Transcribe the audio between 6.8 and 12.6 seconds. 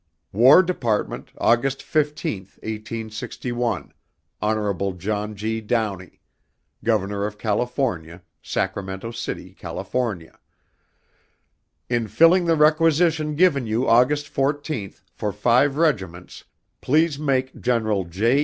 Governor of California, Sacramento City, Cal. In filling the